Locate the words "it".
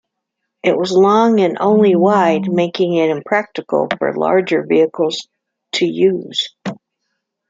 0.63-0.75, 2.95-3.11